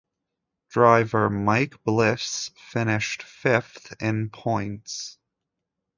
[0.71, 5.19] Driver Mike Bliss finished fifth in points.